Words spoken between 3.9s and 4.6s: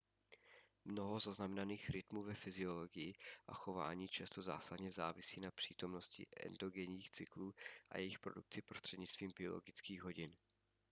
často